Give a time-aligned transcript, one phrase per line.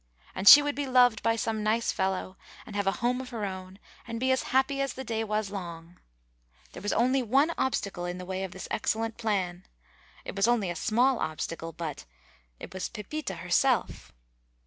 [0.33, 3.45] And she would be loved by some nice fellow, and have a home of her
[3.45, 3.77] own,
[4.07, 5.99] and be as happy as the day was long.
[6.71, 9.63] There was only one obstacle in the way of this excellent plan;
[10.25, 12.05] it was only a small obstacle, but
[12.59, 14.11] it was Pepita herself!